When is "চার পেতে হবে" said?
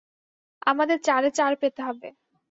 1.33-2.07